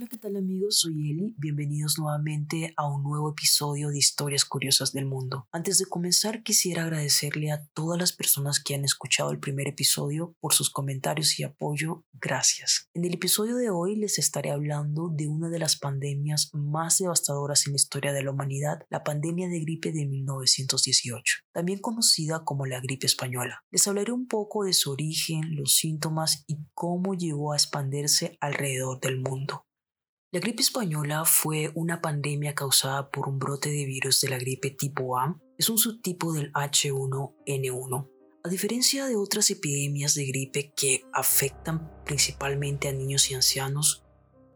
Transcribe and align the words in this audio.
Hola, 0.00 0.08
¿qué 0.08 0.16
tal 0.16 0.36
amigos? 0.36 0.78
Soy 0.78 1.10
Eli. 1.10 1.34
Bienvenidos 1.36 1.98
nuevamente 1.98 2.72
a 2.78 2.88
un 2.88 3.02
nuevo 3.02 3.32
episodio 3.32 3.90
de 3.90 3.98
Historias 3.98 4.46
Curiosas 4.46 4.92
del 4.92 5.04
Mundo. 5.04 5.46
Antes 5.52 5.76
de 5.76 5.84
comenzar, 5.84 6.42
quisiera 6.42 6.84
agradecerle 6.84 7.52
a 7.52 7.66
todas 7.74 8.00
las 8.00 8.14
personas 8.14 8.64
que 8.64 8.74
han 8.74 8.82
escuchado 8.82 9.30
el 9.30 9.40
primer 9.40 9.68
episodio 9.68 10.34
por 10.40 10.54
sus 10.54 10.70
comentarios 10.70 11.38
y 11.38 11.42
apoyo. 11.42 12.06
Gracias. 12.14 12.88
En 12.94 13.04
el 13.04 13.12
episodio 13.12 13.56
de 13.56 13.68
hoy 13.68 13.94
les 13.94 14.18
estaré 14.18 14.52
hablando 14.52 15.10
de 15.10 15.28
una 15.28 15.50
de 15.50 15.58
las 15.58 15.76
pandemias 15.76 16.48
más 16.54 16.96
devastadoras 16.96 17.66
en 17.66 17.74
la 17.74 17.76
historia 17.76 18.14
de 18.14 18.22
la 18.22 18.30
humanidad, 18.30 18.86
la 18.88 19.04
pandemia 19.04 19.48
de 19.48 19.60
gripe 19.60 19.92
de 19.92 20.06
1918, 20.06 21.40
también 21.52 21.78
conocida 21.78 22.42
como 22.42 22.64
la 22.64 22.80
gripe 22.80 23.04
española. 23.04 23.66
Les 23.70 23.86
hablaré 23.86 24.12
un 24.12 24.28
poco 24.28 24.64
de 24.64 24.72
su 24.72 24.92
origen, 24.92 25.56
los 25.56 25.74
síntomas 25.74 26.44
y 26.46 26.56
cómo 26.72 27.12
llegó 27.12 27.52
a 27.52 27.56
expandirse 27.56 28.38
alrededor 28.40 28.98
del 29.00 29.20
mundo. 29.20 29.66
La 30.32 30.38
gripe 30.38 30.62
española 30.62 31.24
fue 31.24 31.72
una 31.74 32.00
pandemia 32.00 32.54
causada 32.54 33.10
por 33.10 33.28
un 33.28 33.40
brote 33.40 33.68
de 33.68 33.84
virus 33.84 34.20
de 34.20 34.28
la 34.28 34.38
gripe 34.38 34.70
tipo 34.70 35.18
A. 35.18 35.36
Es 35.58 35.68
un 35.68 35.76
subtipo 35.76 36.32
del 36.32 36.52
H1N1. 36.52 38.08
A 38.44 38.48
diferencia 38.48 39.06
de 39.06 39.16
otras 39.16 39.50
epidemias 39.50 40.14
de 40.14 40.26
gripe 40.26 40.72
que 40.76 41.02
afectan 41.12 41.90
principalmente 42.04 42.86
a 42.86 42.92
niños 42.92 43.28
y 43.32 43.34
ancianos, 43.34 44.04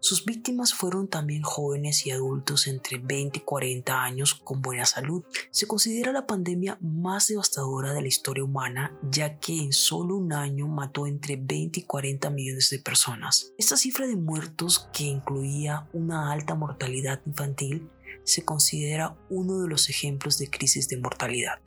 sus 0.04 0.26
víctimas 0.26 0.74
fueron 0.74 1.08
también 1.08 1.40
jóvenes 1.40 2.05
y 2.05 2.10
adultos 2.10 2.66
entre 2.66 2.98
20 2.98 3.38
y 3.38 3.41
40 3.41 4.05
años 4.05 4.34
con 4.34 4.60
buena 4.60 4.84
salud. 4.84 5.24
Se 5.50 5.66
considera 5.66 6.12
la 6.12 6.27
pandemia 6.27 6.77
más 6.83 7.28
devastadora 7.28 7.94
de 7.94 8.02
la 8.02 8.08
historia 8.08 8.44
humana, 8.44 8.94
ya 9.10 9.38
que 9.38 9.56
en 9.56 9.72
solo 9.72 10.16
un 10.16 10.34
año 10.34 10.69
mató 10.69 11.06
entre 11.06 11.36
20 11.36 11.80
y 11.80 11.82
40 11.84 12.28
millones 12.28 12.69
de 12.69 12.80
personas. 12.80 13.55
Esta 13.56 13.78
cifra 13.78 14.06
de 14.06 14.16
muertos, 14.16 14.91
que 14.92 15.05
incluía 15.05 15.88
una 15.94 16.30
alta 16.32 16.55
mortalidad 16.55 17.22
infantil, 17.25 17.88
se 18.25 18.44
considera 18.44 19.16
uno 19.30 19.62
de 19.62 19.69
los 19.69 19.88
ejemplos 19.88 20.36
de 20.36 20.50
crisis 20.50 20.86
de 20.86 20.98
mortalidad. 20.98 21.60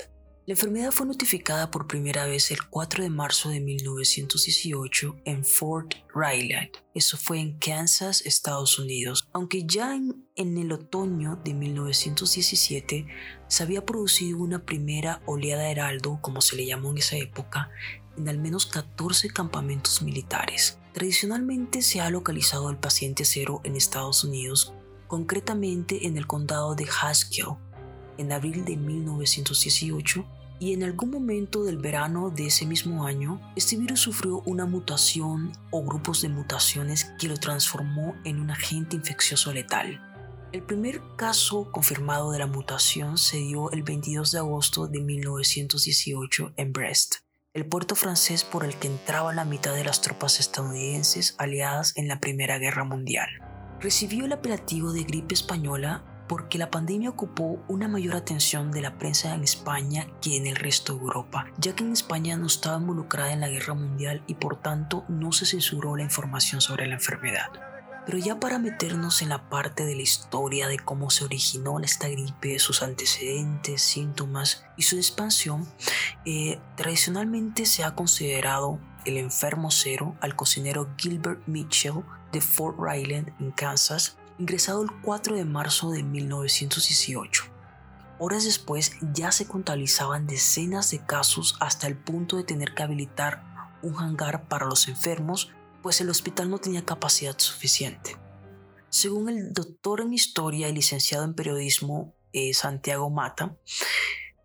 La 0.47 0.53
enfermedad 0.53 0.91
fue 0.91 1.05
notificada 1.05 1.71
por 1.71 1.87
primera 1.87 2.25
vez 2.25 2.51
el 2.51 2.65
4 2.69 3.03
de 3.03 3.09
marzo 3.09 3.49
de 3.49 3.59
1918 3.59 5.17
en 5.25 5.43
Fort 5.43 5.95
Riley. 6.15 6.71
Eso 6.93 7.17
fue 7.17 7.41
en 7.41 7.59
Kansas, 7.59 8.21
Estados 8.21 8.79
Unidos. 8.79 9.27
Aunque 9.33 9.65
ya 9.65 9.93
en, 9.93 10.57
el 10.57 10.71
otoño 10.71 11.37
de 11.43 11.53
1917 11.53 13.07
se 13.49 13.63
había 13.63 13.85
producido 13.85 14.37
una 14.37 14.63
primera 14.63 15.21
oleada 15.25 15.69
heraldo, 15.69 16.19
como 16.21 16.39
se 16.39 16.55
le 16.55 16.65
llamó 16.65 16.91
en 16.91 16.99
esa 16.99 17.17
época, 17.17 17.69
en 18.15 18.29
al 18.29 18.37
menos 18.37 18.67
14 18.67 19.27
campamentos 19.31 20.01
militares. 20.01 20.79
Tradicionalmente 20.93 21.81
se 21.81 21.99
ha 21.99 22.09
localizado 22.09 22.69
el 22.69 22.77
paciente 22.77 23.25
cero 23.25 23.59
en 23.65 23.75
Estados 23.75 24.23
Unidos, 24.23 24.73
concretamente 25.07 26.07
en 26.07 26.15
el 26.15 26.25
condado 26.25 26.73
de 26.73 26.87
Haskell, 27.01 27.57
en 28.17 28.31
abril 28.31 28.65
de 28.65 28.77
1918 28.77 30.25
y 30.59 30.73
en 30.73 30.83
algún 30.83 31.11
momento 31.11 31.63
del 31.63 31.77
verano 31.77 32.31
de 32.31 32.47
ese 32.47 32.65
mismo 32.65 33.05
año, 33.05 33.39
este 33.55 33.77
virus 33.77 34.01
sufrió 34.01 34.41
una 34.45 34.65
mutación 34.65 35.51
o 35.71 35.83
grupos 35.83 36.21
de 36.21 36.29
mutaciones 36.29 37.05
que 37.19 37.27
lo 37.27 37.37
transformó 37.37 38.15
en 38.23 38.39
un 38.39 38.49
agente 38.49 38.95
infeccioso 38.95 39.53
letal. 39.53 40.01
El 40.51 40.63
primer 40.63 41.01
caso 41.17 41.71
confirmado 41.71 42.31
de 42.31 42.39
la 42.39 42.47
mutación 42.47 43.17
se 43.17 43.37
dio 43.37 43.69
el 43.71 43.83
22 43.83 44.31
de 44.31 44.39
agosto 44.39 44.87
de 44.87 45.01
1918 45.01 46.53
en 46.55 46.73
Brest, 46.73 47.15
el 47.53 47.65
puerto 47.65 47.95
francés 47.95 48.43
por 48.43 48.63
el 48.63 48.75
que 48.75 48.87
entraba 48.87 49.33
la 49.33 49.45
mitad 49.45 49.75
de 49.75 49.83
las 49.83 50.01
tropas 50.01 50.39
estadounidenses 50.39 51.35
aliadas 51.37 51.95
en 51.97 52.07
la 52.07 52.19
Primera 52.19 52.59
Guerra 52.59 52.83
Mundial. 52.83 53.27
Recibió 53.79 54.25
el 54.25 54.33
apelativo 54.33 54.93
de 54.93 55.03
gripe 55.03 55.33
española 55.33 56.16
porque 56.27 56.57
la 56.57 56.69
pandemia 56.69 57.09
ocupó 57.09 57.59
una 57.67 57.87
mayor 57.87 58.15
atención 58.15 58.71
de 58.71 58.81
la 58.81 58.97
prensa 58.97 59.33
en 59.33 59.43
España 59.43 60.07
que 60.21 60.35
en 60.35 60.47
el 60.47 60.55
resto 60.55 60.93
de 60.93 61.01
Europa, 61.01 61.47
ya 61.57 61.75
que 61.75 61.83
en 61.83 61.93
España 61.93 62.37
no 62.37 62.47
estaba 62.47 62.77
involucrada 62.77 63.33
en 63.33 63.41
la 63.41 63.49
guerra 63.49 63.73
mundial 63.73 64.23
y 64.27 64.35
por 64.35 64.61
tanto 64.61 65.05
no 65.07 65.31
se 65.31 65.45
censuró 65.45 65.95
la 65.95 66.03
información 66.03 66.61
sobre 66.61 66.87
la 66.87 66.95
enfermedad. 66.95 67.47
Pero 68.05 68.19
ya 68.19 68.39
para 68.39 68.57
meternos 68.57 69.21
en 69.21 69.29
la 69.29 69.49
parte 69.49 69.85
de 69.85 69.95
la 69.95 70.01
historia 70.01 70.69
de 70.69 70.79
cómo 70.79 71.09
se 71.09 71.25
originó 71.25 71.77
esta 71.81 72.07
gripe, 72.07 72.57
sus 72.57 72.81
antecedentes, 72.81 73.81
síntomas 73.81 74.63
y 74.77 74.83
su 74.83 74.95
expansión, 74.95 75.67
eh, 76.23 76.57
tradicionalmente 76.77 77.65
se 77.65 77.83
ha 77.83 77.95
considerado 77.95 78.79
el 79.03 79.17
enfermo 79.17 79.71
cero 79.71 80.15
al 80.21 80.35
cocinero 80.35 80.89
Gilbert 80.97 81.45
Mitchell 81.47 82.03
de 82.31 82.39
Fort 82.39 82.77
Riley 82.79 83.25
en 83.39 83.51
Kansas 83.51 84.16
ingresado 84.39 84.83
el 84.83 84.89
4 85.01 85.35
de 85.35 85.45
marzo 85.45 85.91
de 85.91 86.03
1918. 86.03 87.43
Horas 88.19 88.45
después 88.45 88.93
ya 89.13 89.31
se 89.31 89.47
contabilizaban 89.47 90.25
decenas 90.25 90.89
de 90.91 91.05
casos 91.05 91.55
hasta 91.59 91.87
el 91.87 91.95
punto 91.95 92.37
de 92.37 92.43
tener 92.43 92.73
que 92.73 92.83
habilitar 92.83 93.43
un 93.83 93.97
hangar 93.99 94.47
para 94.47 94.65
los 94.65 94.87
enfermos, 94.87 95.51
pues 95.83 96.01
el 96.01 96.09
hospital 96.09 96.49
no 96.49 96.57
tenía 96.57 96.83
capacidad 96.83 97.37
suficiente. 97.37 98.17
Según 98.89 99.29
el 99.29 99.53
doctor 99.53 100.01
en 100.01 100.13
historia 100.13 100.69
y 100.69 100.73
licenciado 100.73 101.25
en 101.25 101.35
periodismo 101.35 102.15
eh, 102.33 102.53
Santiago 102.53 103.09
Mata, 103.09 103.55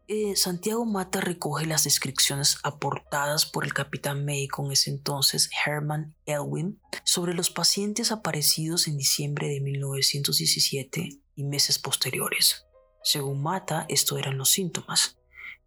eh, 0.08 0.36
Santiago 0.36 0.84
Mata 0.84 1.20
recoge 1.20 1.66
las 1.66 1.84
descripciones 1.84 2.58
aportadas 2.62 3.46
por 3.46 3.64
el 3.64 3.72
capitán 3.72 4.24
médico 4.24 4.64
en 4.64 4.72
ese 4.72 4.90
entonces, 4.90 5.48
Herman 5.64 6.14
Elwin, 6.26 6.80
sobre 7.04 7.34
los 7.34 7.50
pacientes 7.50 8.12
aparecidos 8.12 8.88
en 8.88 8.96
diciembre 8.96 9.48
de 9.48 9.60
1917 9.60 11.20
y 11.36 11.44
meses 11.44 11.78
posteriores. 11.78 12.66
Según 13.02 13.42
Mata, 13.42 13.86
estos 13.88 14.18
eran 14.18 14.38
los 14.38 14.50
síntomas. 14.50 15.18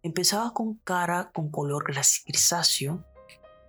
Empezaba 0.02 0.52
con 0.52 0.76
cara 0.76 1.30
con 1.34 1.50
color 1.50 1.84
grisáceo, 2.26 3.04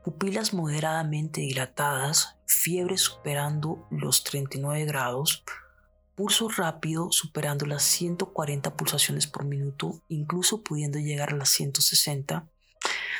pupilas 0.04 0.54
moderadamente 0.54 1.42
dilatadas, 1.42 2.36
fiebre 2.46 2.98
superando 2.98 3.88
los 3.90 4.24
39 4.24 4.86
grados, 4.86 5.44
pulso 6.18 6.50
rápido 6.50 7.12
superando 7.12 7.68
las 7.68 7.84
140 7.84 8.76
pulsaciones 8.76 9.28
por 9.28 9.46
minuto, 9.46 10.02
incluso 10.10 10.64
pudiendo 10.64 10.98
llegar 10.98 11.32
a 11.32 11.38
las 11.38 11.50
160, 11.50 12.50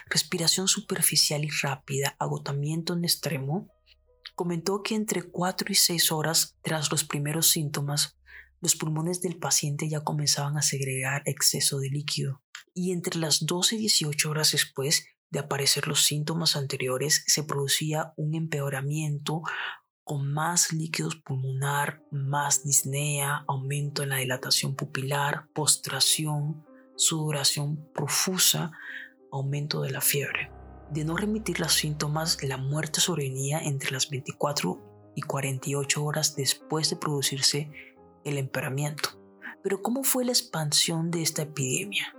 respiración 0.10 0.68
superficial 0.68 1.46
y 1.46 1.50
rápida, 1.62 2.16
agotamiento 2.18 2.94
en 2.94 3.06
extremo, 3.06 3.70
comentó 4.34 4.82
que 4.82 4.96
entre 4.96 5.22
4 5.22 5.72
y 5.72 5.76
6 5.76 6.12
horas 6.12 6.58
tras 6.64 6.92
los 6.92 7.04
primeros 7.04 7.52
síntomas, 7.52 8.18
los 8.62 8.76
pulmones 8.76 9.22
del 9.22 9.38
paciente 9.38 9.88
ya 9.88 10.04
comenzaban 10.04 10.58
a 10.58 10.64
segregar 10.64 11.22
exceso 11.26 11.78
de 11.78 11.90
líquido. 11.90 12.42
Y 12.74 12.94
entre 12.94 13.20
las 13.20 13.46
12 13.46 13.76
y 13.76 13.78
18 13.78 14.28
horas 14.28 14.54
después 14.54 15.06
de 15.30 15.38
aparecer 15.38 15.88
los 15.88 16.04
síntomas 16.04 16.56
anteriores 16.56 17.24
se 17.28 17.44
producía 17.44 18.14
un 18.16 18.34
empeoramiento 18.34 19.44
con 20.08 20.34
más 20.34 20.72
líquidos 20.72 21.18
pulmonar, 21.18 22.02
más 22.12 22.64
disnea, 22.64 23.44
aumento 23.46 24.04
en 24.04 24.10
la 24.10 24.16
dilatación 24.16 24.74
pupilar, 24.74 25.50
postración, 25.54 26.66
sudoración 26.96 27.90
profusa, 27.94 28.72
aumento 29.34 29.82
de 29.82 29.92
la 29.92 30.00
fiebre. 30.00 30.50
De 30.92 31.04
no 31.04 31.18
remitir 31.18 31.60
los 31.60 31.74
síntomas, 31.74 32.42
la 32.42 32.56
muerte 32.56 33.02
sobrevenía 33.02 33.60
entre 33.60 33.92
las 33.92 34.10
24 34.10 35.12
y 35.14 35.22
48 35.24 36.04
horas 36.04 36.38
después 36.38 36.90
de 36.90 36.96
producirse 36.96 37.70
el 38.24 38.38
empeoramiento. 38.38 39.10
Pero 39.62 39.82
¿cómo 39.82 40.06
fue 40.06 40.24
la 40.24 40.32
expansión 40.32 41.12
de 41.12 41.22
esta 41.22 41.42
epidemia? 41.42 42.17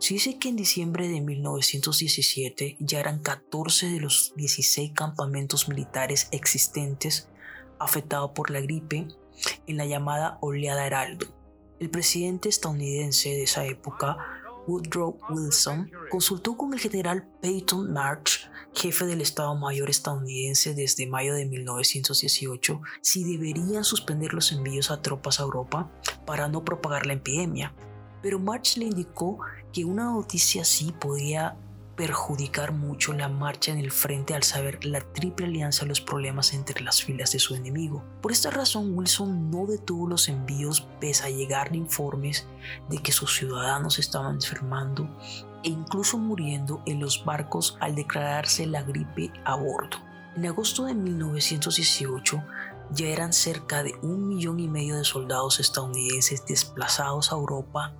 Se 0.00 0.14
dice 0.14 0.38
que 0.38 0.48
en 0.48 0.56
diciembre 0.56 1.08
de 1.08 1.20
1917 1.20 2.78
ya 2.80 3.00
eran 3.00 3.18
14 3.18 3.90
de 3.90 4.00
los 4.00 4.32
16 4.34 4.92
campamentos 4.92 5.68
militares 5.68 6.28
existentes 6.30 7.28
afectados 7.78 8.30
por 8.34 8.50
la 8.50 8.62
gripe 8.62 9.08
en 9.66 9.76
la 9.76 9.84
llamada 9.84 10.38
oleada 10.40 10.86
Heraldo. 10.86 11.26
El 11.80 11.90
presidente 11.90 12.48
estadounidense 12.48 13.28
de 13.28 13.42
esa 13.42 13.66
época, 13.66 14.16
Woodrow 14.66 15.18
Wilson, 15.28 15.90
consultó 16.10 16.56
con 16.56 16.72
el 16.72 16.80
general 16.80 17.28
Peyton 17.42 17.92
March, 17.92 18.50
jefe 18.74 19.04
del 19.04 19.20
Estado 19.20 19.54
Mayor 19.54 19.90
estadounidense 19.90 20.72
desde 20.72 21.06
mayo 21.08 21.34
de 21.34 21.44
1918, 21.44 22.80
si 23.02 23.24
deberían 23.24 23.84
suspender 23.84 24.32
los 24.32 24.50
envíos 24.52 24.90
a 24.90 25.02
tropas 25.02 25.40
a 25.40 25.42
Europa 25.42 25.92
para 26.24 26.48
no 26.48 26.64
propagar 26.64 27.04
la 27.04 27.12
epidemia. 27.12 27.74
Pero 28.22 28.38
March 28.38 28.76
le 28.76 28.86
indicó 28.86 29.38
que 29.72 29.84
una 29.84 30.04
noticia 30.04 30.62
así 30.62 30.92
podía 30.92 31.56
perjudicar 32.00 32.72
mucho 32.72 33.12
la 33.12 33.28
marcha 33.28 33.72
en 33.72 33.78
el 33.78 33.90
frente 33.90 34.34
al 34.34 34.42
saber 34.42 34.82
la 34.86 35.02
triple 35.02 35.44
alianza 35.44 35.84
de 35.84 35.90
los 35.90 36.00
problemas 36.00 36.54
entre 36.54 36.82
las 36.82 37.02
filas 37.02 37.32
de 37.32 37.38
su 37.38 37.54
enemigo. 37.54 38.02
Por 38.22 38.32
esta 38.32 38.48
razón, 38.50 38.96
Wilson 38.96 39.50
no 39.50 39.66
detuvo 39.66 40.08
los 40.08 40.30
envíos 40.30 40.88
pese 40.98 41.24
a 41.26 41.28
llegar 41.28 41.76
informes 41.76 42.46
de 42.88 42.96
que 43.02 43.12
sus 43.12 43.36
ciudadanos 43.36 43.98
estaban 43.98 44.36
enfermando 44.36 45.14
e 45.62 45.68
incluso 45.68 46.16
muriendo 46.16 46.82
en 46.86 47.00
los 47.00 47.22
barcos 47.22 47.76
al 47.80 47.94
declararse 47.94 48.64
la 48.66 48.82
gripe 48.82 49.30
a 49.44 49.56
bordo. 49.56 49.98
En 50.36 50.46
agosto 50.46 50.86
de 50.86 50.94
1918, 50.94 52.42
ya 52.92 53.08
eran 53.08 53.34
cerca 53.34 53.82
de 53.82 53.94
un 54.00 54.26
millón 54.26 54.58
y 54.58 54.68
medio 54.68 54.96
de 54.96 55.04
soldados 55.04 55.60
estadounidenses 55.60 56.46
desplazados 56.46 57.30
a 57.30 57.36
Europa 57.36 57.94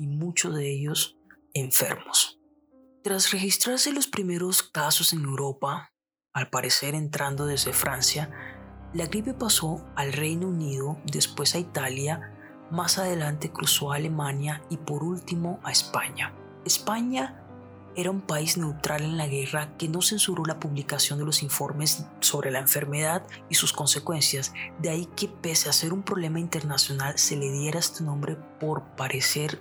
y 0.00 0.06
muchos 0.06 0.56
de 0.56 0.72
ellos 0.72 1.18
enfermos. 1.52 2.40
Tras 3.04 3.30
registrarse 3.32 3.92
los 3.92 4.08
primeros 4.08 4.62
casos 4.62 5.12
en 5.12 5.24
Europa, 5.24 5.92
al 6.32 6.48
parecer 6.48 6.94
entrando 6.94 7.46
desde 7.46 7.72
Francia, 7.72 8.30
la 8.94 9.06
gripe 9.06 9.34
pasó 9.34 9.86
al 9.96 10.12
Reino 10.12 10.48
Unido, 10.48 10.98
después 11.04 11.54
a 11.54 11.58
Italia, 11.58 12.34
más 12.70 12.98
adelante 12.98 13.52
cruzó 13.52 13.92
a 13.92 13.96
Alemania 13.96 14.62
y 14.70 14.78
por 14.78 15.04
último 15.04 15.60
a 15.62 15.70
España. 15.70 16.34
España 16.64 17.39
era 18.00 18.10
un 18.10 18.20
país 18.20 18.56
neutral 18.56 19.02
en 19.02 19.16
la 19.16 19.26
guerra 19.26 19.76
que 19.76 19.88
no 19.88 20.02
censuró 20.02 20.44
la 20.44 20.58
publicación 20.58 21.18
de 21.18 21.24
los 21.24 21.42
informes 21.42 22.06
sobre 22.20 22.50
la 22.50 22.58
enfermedad 22.58 23.22
y 23.48 23.54
sus 23.54 23.72
consecuencias, 23.72 24.52
de 24.78 24.90
ahí 24.90 25.06
que 25.16 25.28
pese 25.28 25.68
a 25.68 25.72
ser 25.72 25.92
un 25.92 26.02
problema 26.02 26.40
internacional 26.40 27.18
se 27.18 27.36
le 27.36 27.50
diera 27.50 27.78
este 27.78 28.02
nombre 28.04 28.36
por 28.58 28.82
parecer 28.96 29.60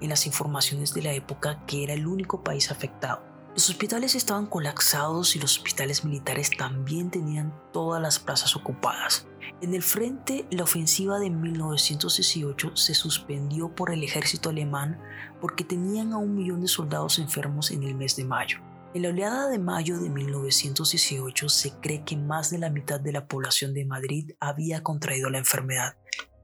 en 0.00 0.08
las 0.08 0.26
informaciones 0.26 0.94
de 0.94 1.02
la 1.02 1.12
época 1.12 1.64
que 1.66 1.82
era 1.84 1.94
el 1.94 2.06
único 2.06 2.42
país 2.42 2.70
afectado. 2.70 3.22
Los 3.54 3.70
hospitales 3.70 4.16
estaban 4.16 4.46
colapsados 4.46 5.36
y 5.36 5.38
los 5.38 5.58
hospitales 5.58 6.04
militares 6.04 6.50
también 6.56 7.10
tenían 7.10 7.54
todas 7.72 8.02
las 8.02 8.18
plazas 8.18 8.56
ocupadas. 8.56 9.28
En 9.60 9.72
el 9.72 9.82
frente, 9.82 10.46
la 10.50 10.64
ofensiva 10.64 11.18
de 11.18 11.30
1918 11.30 12.76
se 12.76 12.94
suspendió 12.94 13.74
por 13.74 13.92
el 13.92 14.02
ejército 14.02 14.50
alemán 14.50 15.00
porque 15.40 15.64
tenían 15.64 16.12
a 16.12 16.18
un 16.18 16.34
millón 16.34 16.60
de 16.60 16.68
soldados 16.68 17.18
enfermos 17.18 17.70
en 17.70 17.82
el 17.84 17.94
mes 17.94 18.16
de 18.16 18.24
mayo. 18.24 18.58
En 18.94 19.02
la 19.02 19.08
oleada 19.08 19.48
de 19.48 19.58
mayo 19.58 19.98
de 19.98 20.10
1918 20.10 21.48
se 21.48 21.72
cree 21.80 22.04
que 22.04 22.16
más 22.16 22.50
de 22.50 22.58
la 22.58 22.70
mitad 22.70 23.00
de 23.00 23.12
la 23.12 23.26
población 23.26 23.74
de 23.74 23.84
Madrid 23.84 24.32
había 24.38 24.82
contraído 24.82 25.30
la 25.30 25.38
enfermedad 25.38 25.96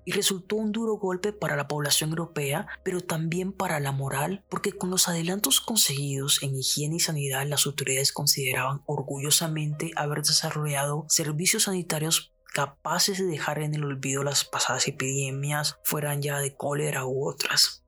y 0.04 0.12
resultó 0.12 0.56
un 0.56 0.72
duro 0.72 0.94
golpe 0.94 1.32
para 1.32 1.56
la 1.56 1.68
población 1.68 2.10
europea, 2.10 2.66
pero 2.82 3.00
también 3.00 3.52
para 3.52 3.78
la 3.80 3.92
moral, 3.92 4.44
porque 4.48 4.72
con 4.72 4.90
los 4.90 5.08
adelantos 5.08 5.60
conseguidos 5.60 6.42
en 6.42 6.56
higiene 6.56 6.96
y 6.96 7.00
sanidad, 7.00 7.46
las 7.46 7.66
autoridades 7.66 8.12
consideraban 8.12 8.82
orgullosamente 8.86 9.92
haber 9.94 10.22
desarrollado 10.22 11.04
servicios 11.08 11.64
sanitarios 11.64 12.32
capaces 12.52 13.18
de 13.18 13.26
dejar 13.26 13.60
en 13.60 13.74
el 13.74 13.84
olvido 13.84 14.22
las 14.22 14.44
pasadas 14.44 14.88
epidemias, 14.88 15.78
fueran 15.84 16.22
ya 16.22 16.38
de 16.38 16.54
cólera 16.54 17.06
u 17.06 17.28
otras. 17.28 17.84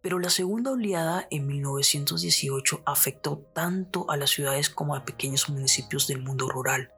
Pero 0.00 0.18
la 0.18 0.30
segunda 0.30 0.70
oleada 0.70 1.26
en 1.30 1.46
1918 1.46 2.82
afectó 2.84 3.38
tanto 3.54 4.10
a 4.10 4.16
las 4.16 4.30
ciudades 4.30 4.70
como 4.70 4.94
a 4.94 5.04
pequeños 5.04 5.48
municipios 5.48 6.06
del 6.06 6.22
mundo 6.22 6.48
rural. 6.48 6.90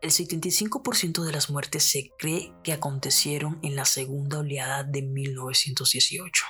El 0.00 0.10
75% 0.10 1.24
de 1.24 1.32
las 1.32 1.50
muertes 1.50 1.82
se 1.84 2.12
cree 2.18 2.52
que 2.62 2.72
acontecieron 2.72 3.58
en 3.62 3.74
la 3.74 3.84
segunda 3.84 4.38
oleada 4.38 4.84
de 4.84 5.02
1918. 5.02 6.44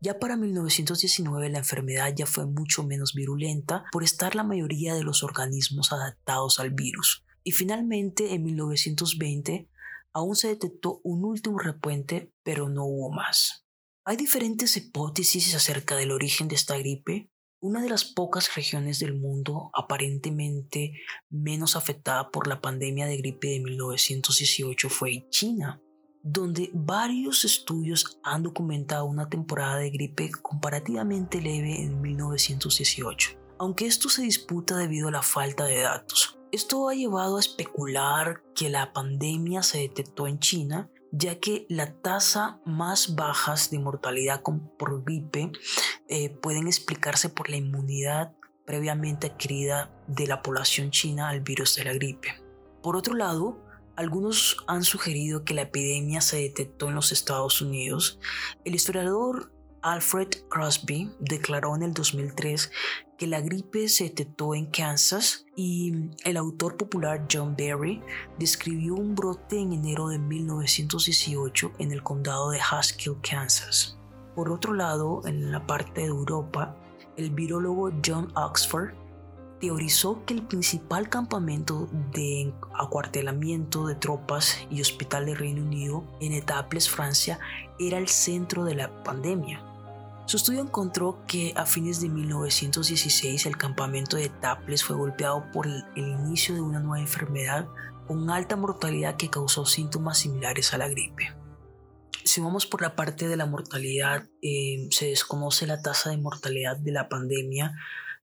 Ya 0.00 0.18
para 0.18 0.36
1919 0.36 1.50
la 1.50 1.58
enfermedad 1.58 2.12
ya 2.16 2.26
fue 2.26 2.46
mucho 2.46 2.82
menos 2.82 3.14
virulenta 3.14 3.84
por 3.92 4.02
estar 4.02 4.34
la 4.34 4.44
mayoría 4.44 4.94
de 4.94 5.04
los 5.04 5.22
organismos 5.22 5.92
adaptados 5.92 6.58
al 6.58 6.70
virus. 6.70 7.24
Y 7.42 7.52
finalmente 7.52 8.34
en 8.34 8.42
1920 8.44 9.68
aún 10.12 10.36
se 10.36 10.48
detectó 10.48 11.00
un 11.04 11.24
último 11.24 11.58
repuente, 11.58 12.32
pero 12.42 12.68
no 12.68 12.84
hubo 12.84 13.10
más. 13.10 13.66
Hay 14.04 14.16
diferentes 14.16 14.76
hipótesis 14.76 15.54
acerca 15.54 15.94
del 15.96 16.10
origen 16.10 16.48
de 16.48 16.56
esta 16.56 16.76
gripe, 16.78 17.30
una 17.62 17.82
de 17.82 17.90
las 17.90 18.04
pocas 18.04 18.54
regiones 18.56 19.00
del 19.00 19.18
mundo 19.18 19.70
aparentemente 19.74 20.94
menos 21.28 21.76
afectada 21.76 22.30
por 22.30 22.46
la 22.46 22.62
pandemia 22.62 23.06
de 23.06 23.18
gripe 23.18 23.48
de 23.48 23.60
1918 23.60 24.88
fue 24.88 25.28
China, 25.28 25.82
donde 26.22 26.70
varios 26.72 27.44
estudios 27.44 28.18
han 28.22 28.42
documentado 28.42 29.04
una 29.04 29.28
temporada 29.28 29.76
de 29.76 29.90
gripe 29.90 30.30
comparativamente 30.30 31.42
leve 31.42 31.82
en 31.82 32.00
1918, 32.00 33.38
aunque 33.58 33.84
esto 33.84 34.08
se 34.08 34.22
disputa 34.22 34.78
debido 34.78 35.08
a 35.08 35.12
la 35.12 35.22
falta 35.22 35.64
de 35.64 35.80
datos. 35.80 36.39
Esto 36.52 36.88
ha 36.88 36.94
llevado 36.94 37.36
a 37.36 37.40
especular 37.40 38.42
que 38.54 38.68
la 38.70 38.92
pandemia 38.92 39.62
se 39.62 39.78
detectó 39.78 40.26
en 40.26 40.38
China 40.38 40.90
ya 41.12 41.40
que 41.40 41.66
la 41.68 41.92
tasa 41.92 42.60
más 42.64 43.14
bajas 43.14 43.70
de 43.70 43.78
mortalidad 43.78 44.42
por 44.42 45.04
gripe 45.04 45.50
eh, 46.08 46.30
pueden 46.30 46.66
explicarse 46.66 47.28
por 47.28 47.50
la 47.50 47.56
inmunidad 47.56 48.32
previamente 48.64 49.26
adquirida 49.26 49.90
de 50.06 50.26
la 50.26 50.42
población 50.42 50.90
china 50.90 51.28
al 51.28 51.40
virus 51.40 51.74
de 51.76 51.84
la 51.84 51.92
gripe. 51.92 52.40
Por 52.82 52.96
otro 52.96 53.14
lado, 53.14 53.58
algunos 53.96 54.58
han 54.68 54.84
sugerido 54.84 55.44
que 55.44 55.54
la 55.54 55.62
epidemia 55.62 56.20
se 56.20 56.38
detectó 56.38 56.88
en 56.88 56.94
los 56.94 57.10
Estados 57.10 57.60
Unidos. 57.60 58.20
El 58.64 58.74
historiador 58.74 59.52
Alfred 59.82 60.28
Crosby 60.48 61.10
declaró 61.18 61.74
en 61.74 61.82
el 61.82 61.94
2003 61.94 62.70
que 63.18 63.26
la 63.26 63.40
gripe 63.40 63.88
se 63.88 64.04
detectó 64.04 64.54
en 64.54 64.66
Kansas 64.66 65.46
y 65.56 66.10
el 66.24 66.36
autor 66.36 66.76
popular 66.76 67.26
John 67.30 67.54
Berry 67.56 68.02
describió 68.38 68.94
un 68.94 69.14
brote 69.14 69.58
en 69.58 69.72
enero 69.72 70.08
de 70.08 70.18
1918 70.18 71.72
en 71.78 71.92
el 71.92 72.02
condado 72.02 72.50
de 72.50 72.60
Haskell, 72.60 73.16
Kansas. 73.22 73.98
Por 74.34 74.50
otro 74.50 74.74
lado, 74.74 75.22
en 75.24 75.52
la 75.52 75.66
parte 75.66 76.02
de 76.02 76.06
Europa, 76.06 76.76
el 77.16 77.30
virólogo 77.30 77.90
John 78.04 78.32
Oxford 78.36 78.94
teorizó 79.60 80.24
que 80.24 80.34
el 80.34 80.46
principal 80.46 81.08
campamento 81.08 81.88
de 82.12 82.52
acuartelamiento 82.74 83.86
de 83.86 83.94
tropas 83.94 84.58
y 84.70 84.80
hospital 84.80 85.26
de 85.26 85.34
Reino 85.34 85.62
Unido 85.62 86.04
en 86.20 86.32
Etaples, 86.32 86.88
Francia, 86.88 87.38
era 87.78 87.98
el 87.98 88.08
centro 88.08 88.64
de 88.64 88.74
la 88.74 89.02
pandemia. 89.04 89.69
Su 90.30 90.36
estudio 90.36 90.60
encontró 90.60 91.24
que 91.26 91.52
a 91.56 91.66
fines 91.66 92.00
de 92.00 92.08
1916 92.08 93.46
el 93.46 93.56
campamento 93.56 94.16
de 94.16 94.28
Taples 94.28 94.84
fue 94.84 94.94
golpeado 94.94 95.50
por 95.50 95.66
el, 95.66 95.82
inicio 95.96 96.54
de 96.54 96.60
una 96.60 96.78
nueva 96.78 97.00
enfermedad 97.00 97.66
con 98.06 98.30
alta 98.30 98.54
mortalidad 98.54 99.16
que 99.16 99.28
causó 99.28 99.66
síntomas 99.66 100.18
similares 100.18 100.72
a 100.72 100.78
la 100.78 100.86
gripe. 100.86 101.34
Si 102.22 102.40
vamos 102.40 102.64
por 102.64 102.80
la 102.80 102.94
parte 102.94 103.26
de 103.26 103.36
la 103.36 103.46
mortalidad, 103.46 104.28
eh, 104.40 104.86
se 104.92 105.06
desconoce 105.06 105.66
la 105.66 105.82
tasa 105.82 106.10
de 106.10 106.18
mortalidad 106.18 106.76
de 106.76 106.92
la 106.92 107.08
pandemia 107.08 107.74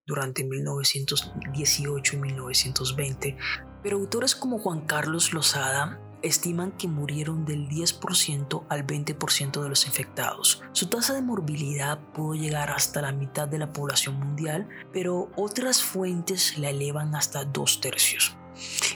durante 0.05 0.45
1918 0.45 2.15
y 2.15 2.19
1920, 2.19 3.37
pero 3.83 3.97
autores 3.97 4.33
como 4.33 4.59
Juan 4.59 4.85
Carlos 4.85 5.33
Lozada 5.33 5.99
estiman 6.21 6.71
que 6.71 6.87
murieron 6.87 7.45
del 7.45 7.67
10% 7.67 8.65
al 8.69 8.85
20% 8.85 9.61
de 9.61 9.69
los 9.69 9.85
infectados. 9.85 10.63
Su 10.71 10.87
tasa 10.87 11.13
de 11.13 11.21
morbilidad 11.21 11.99
pudo 12.13 12.35
llegar 12.35 12.69
hasta 12.71 13.01
la 13.01 13.11
mitad 13.11 13.47
de 13.47 13.59
la 13.59 13.73
población 13.73 14.19
mundial, 14.19 14.67
pero 14.93 15.29
otras 15.35 15.81
fuentes 15.81 16.57
la 16.57 16.69
elevan 16.69 17.15
hasta 17.15 17.45
dos 17.45 17.81
tercios. 17.81 18.35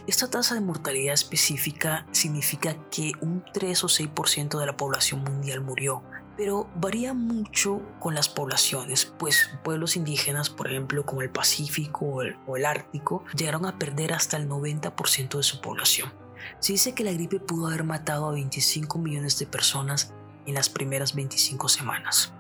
Esta 0.08 0.30
tasa 0.30 0.56
de 0.56 0.62
mortalidad 0.62 1.14
específica 1.14 2.08
significa 2.12 2.76
que 2.90 3.12
un 3.22 3.44
3 3.54 3.84
o 3.84 3.88
6% 3.88 4.60
de 4.60 4.66
la 4.66 4.76
población 4.76 5.24
mundial 5.24 5.62
murió, 5.62 6.04
pero 6.36 6.68
varía 6.76 7.14
mucho 7.14 7.82
con 8.00 8.16
las 8.16 8.28
poblaciones, 8.28 9.06
pues 9.06 9.52
pueblos 9.64 9.96
indígenas, 9.96 10.50
por 10.50 10.68
ejemplo, 10.68 11.06
como 11.06 11.22
el 11.22 11.30
Pacífico 11.30 12.06
o 12.06 12.22
el, 12.24 12.36
o 12.48 12.58
el 12.58 12.66
Ártico, 12.66 13.24
llegaron 13.36 13.66
a 13.66 13.78
perder 13.78 14.14
hasta 14.14 14.38
el 14.38 14.50
90% 14.50 15.38
de 15.38 15.44
su 15.44 15.62
población. 15.62 16.12
Se 16.60 16.74
dice 16.74 16.94
que 16.94 17.04
la 17.04 17.12
gripe 17.12 17.40
pudo 17.40 17.68
haber 17.68 17.84
matado 17.84 18.28
a 18.28 18.32
25 18.32 18.98
millones 19.00 19.38
de 19.40 19.48
personas 19.48 20.14
en 20.46 20.56
las 20.56 20.70
primeras 20.70 21.16
25 21.16 21.70
semanas. 21.70 22.34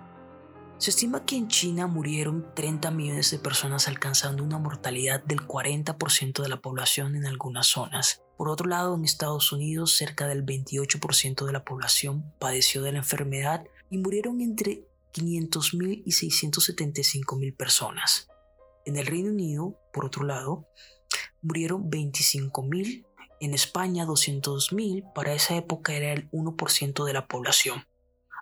Se 0.77 0.89
estima 0.89 1.25
que 1.25 1.35
en 1.35 1.47
China 1.47 1.85
murieron 1.85 2.47
30 2.55 2.89
millones 2.89 3.29
de 3.29 3.37
personas 3.37 3.87
alcanzando 3.87 4.43
una 4.43 4.57
mortalidad 4.57 5.23
del 5.23 5.41
40% 5.41 6.41
de 6.41 6.49
la 6.49 6.59
población 6.59 7.15
en 7.15 7.27
algunas 7.27 7.67
zonas. 7.67 8.23
Por 8.35 8.49
otro 8.49 8.67
lado, 8.67 8.95
en 8.95 9.05
Estados 9.05 9.51
Unidos 9.51 9.95
cerca 9.95 10.25
del 10.25 10.43
28% 10.43 11.45
de 11.45 11.51
la 11.51 11.63
población 11.63 12.33
padeció 12.39 12.81
de 12.81 12.93
la 12.93 12.97
enfermedad 12.97 13.63
y 13.91 13.99
murieron 13.99 14.41
entre 14.41 14.87
500.000 15.13 16.01
y 16.03 16.11
675.000 16.11 17.55
personas. 17.55 18.27
En 18.83 18.97
el 18.97 19.05
Reino 19.05 19.29
Unido, 19.29 19.77
por 19.93 20.05
otro 20.05 20.23
lado, 20.23 20.67
murieron 21.43 21.91
25.000 21.91 23.05
en 23.41 23.53
España 23.55 24.05
200.000 24.05 25.11
para 25.13 25.33
esa 25.33 25.55
época 25.55 25.93
era 25.93 26.13
el 26.13 26.29
1% 26.31 27.05
de 27.05 27.13
la 27.13 27.27
población. 27.27 27.87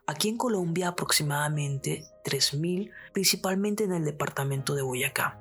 Aquí 0.06 0.28
en 0.28 0.38
Colombia 0.38 0.90
aproximadamente 0.90 2.04
3.000, 2.26 2.92
principalmente 3.14 3.86
en 3.86 3.94
el 3.94 4.04
departamento 4.04 4.76
de 4.76 4.82
Boyacá. 4.82 5.40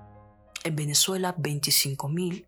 En 0.62 0.76
Venezuela 0.76 1.34
25.000. 1.36 2.46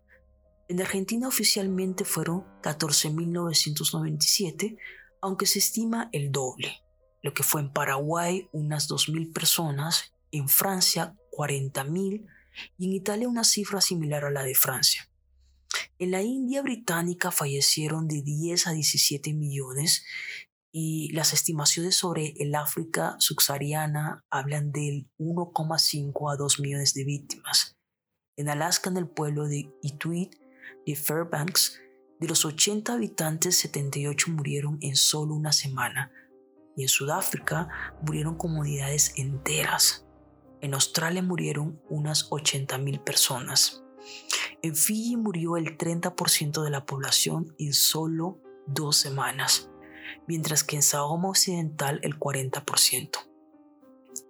En 0.69 0.79
Argentina 0.79 1.27
oficialmente 1.27 2.05
fueron 2.05 2.45
14.997, 2.61 4.77
aunque 5.19 5.47
se 5.47 5.59
estima 5.59 6.07
el 6.13 6.31
doble. 6.31 6.81
Lo 7.21 7.33
que 7.33 7.43
fue 7.43 7.59
en 7.59 7.73
Paraguay 7.73 8.47
unas 8.53 8.89
2.000 8.89 9.33
personas, 9.33 10.13
en 10.31 10.47
Francia 10.47 11.13
40.000 11.37 12.25
y 12.77 12.85
en 12.85 12.93
Italia 12.93 13.27
una 13.27 13.43
cifra 13.43 13.81
similar 13.81 14.23
a 14.23 14.31
la 14.31 14.43
de 14.43 14.55
Francia. 14.55 15.10
En 16.01 16.09
la 16.09 16.23
India 16.23 16.63
británica 16.63 17.29
fallecieron 17.29 18.07
de 18.07 18.23
10 18.23 18.65
a 18.65 18.71
17 18.71 19.35
millones 19.35 20.03
y 20.71 21.11
las 21.13 21.31
estimaciones 21.31 21.95
sobre 21.95 22.33
el 22.39 22.55
África 22.55 23.17
subsahariana 23.19 24.25
hablan 24.31 24.71
del 24.71 25.11
1,5 25.19 26.33
a 26.33 26.37
2 26.37 26.59
millones 26.59 26.95
de 26.95 27.03
víctimas. 27.03 27.77
En 28.35 28.49
Alaska, 28.49 28.89
en 28.89 28.97
el 28.97 29.07
pueblo 29.07 29.45
de 29.45 29.71
Inuit 29.83 30.33
de 30.87 30.95
Fairbanks, 30.95 31.79
de 32.19 32.27
los 32.27 32.45
80 32.45 32.93
habitantes, 32.93 33.57
78 33.57 34.31
murieron 34.31 34.79
en 34.81 34.95
solo 34.95 35.35
una 35.35 35.53
semana. 35.53 36.11
Y 36.75 36.81
en 36.81 36.89
Sudáfrica 36.89 37.69
murieron 38.01 38.37
comunidades 38.37 39.13
enteras. 39.17 40.07
En 40.61 40.73
Australia 40.73 41.21
murieron 41.21 41.79
unas 41.91 42.27
80.000 42.31 43.03
personas. 43.03 43.83
En 44.63 44.75
Fiji 44.75 45.17
murió 45.17 45.57
el 45.57 45.77
30% 45.77 46.63
de 46.63 46.69
la 46.69 46.85
población 46.85 47.55
en 47.57 47.73
solo 47.73 48.39
dos 48.67 48.95
semanas 48.97 49.71
mientras 50.27 50.63
que 50.63 50.75
en 50.75 50.83
Sahoma 50.83 51.29
Occidental 51.29 51.99
el 52.03 52.17
40%. 52.17 53.09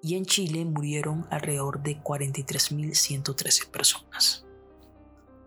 Y 0.01 0.15
en 0.15 0.25
Chile 0.25 0.65
murieron 0.65 1.27
alrededor 1.29 1.83
de 1.83 2.01
43.113 2.01 3.69
personas. 3.69 4.45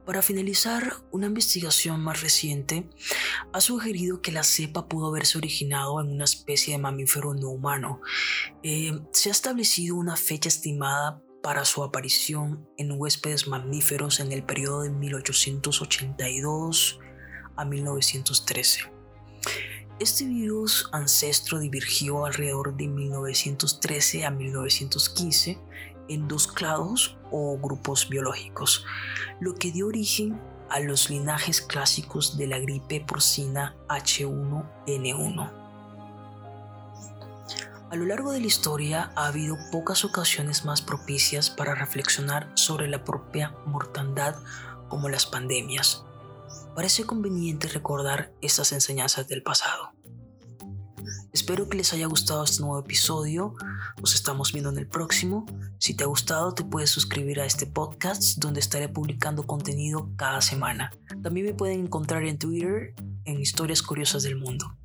Para 0.06 0.20
finalizar, 0.20 0.98
una 1.12 1.26
investigación 1.26 2.00
más 2.00 2.20
reciente 2.20 2.90
ha 3.54 3.60
sugerido 3.62 4.20
que 4.20 4.32
la 4.32 4.44
cepa 4.44 4.86
pudo 4.86 5.06
haberse 5.06 5.38
originado 5.38 6.00
en 6.00 6.10
una 6.12 6.24
especie 6.24 6.74
de 6.74 6.78
mamífero 6.78 7.32
no 7.32 7.48
humano. 7.48 8.02
Eh, 8.62 9.00
se 9.12 9.30
ha 9.30 9.32
establecido 9.32 9.96
una 9.96 10.16
fecha 10.16 10.48
estimada 10.48 11.23
para 11.44 11.64
su 11.66 11.84
aparición 11.84 12.66
en 12.78 12.98
huéspedes 12.98 13.46
mamíferos 13.46 14.18
en 14.18 14.32
el 14.32 14.42
periodo 14.42 14.80
de 14.80 14.88
1882 14.88 16.98
a 17.54 17.66
1913. 17.66 18.90
Este 20.00 20.24
virus 20.24 20.88
ancestro 20.90 21.58
divergió 21.58 22.24
alrededor 22.24 22.74
de 22.78 22.88
1913 22.88 24.24
a 24.24 24.30
1915 24.30 25.58
en 26.08 26.28
dos 26.28 26.48
clados 26.48 27.18
o 27.30 27.58
grupos 27.58 28.08
biológicos, 28.08 28.86
lo 29.38 29.54
que 29.54 29.70
dio 29.70 29.88
origen 29.88 30.40
a 30.70 30.80
los 30.80 31.10
linajes 31.10 31.60
clásicos 31.60 32.38
de 32.38 32.46
la 32.46 32.58
gripe 32.58 33.04
porcina 33.06 33.76
H1N1. 33.90 35.63
A 37.94 37.96
lo 37.96 38.06
largo 38.06 38.32
de 38.32 38.40
la 38.40 38.48
historia 38.48 39.12
ha 39.14 39.28
habido 39.28 39.56
pocas 39.70 40.04
ocasiones 40.04 40.64
más 40.64 40.82
propicias 40.82 41.48
para 41.48 41.76
reflexionar 41.76 42.50
sobre 42.54 42.88
la 42.88 43.04
propia 43.04 43.54
mortandad 43.66 44.34
como 44.88 45.08
las 45.08 45.26
pandemias, 45.26 46.02
parece 46.74 47.04
conveniente 47.04 47.68
recordar 47.68 48.32
estas 48.40 48.72
enseñanzas 48.72 49.28
del 49.28 49.44
pasado. 49.44 49.92
Espero 51.32 51.68
que 51.68 51.76
les 51.76 51.92
haya 51.92 52.08
gustado 52.08 52.42
este 52.42 52.62
nuevo 52.62 52.80
episodio. 52.80 53.54
Nos 54.00 54.16
estamos 54.16 54.52
viendo 54.52 54.70
en 54.70 54.78
el 54.78 54.88
próximo. 54.88 55.46
Si 55.78 55.94
te 55.94 56.02
ha 56.02 56.08
gustado, 56.08 56.52
te 56.52 56.64
puedes 56.64 56.90
suscribir 56.90 57.38
a 57.38 57.46
este 57.46 57.64
podcast 57.64 58.38
donde 58.38 58.58
estaré 58.58 58.88
publicando 58.88 59.46
contenido 59.46 60.10
cada 60.16 60.40
semana. 60.40 60.90
También 61.22 61.46
me 61.46 61.54
pueden 61.54 61.84
encontrar 61.84 62.24
en 62.24 62.38
Twitter 62.38 62.92
en 63.24 63.38
Historias 63.38 63.82
Curiosas 63.82 64.24
del 64.24 64.34
Mundo. 64.34 64.76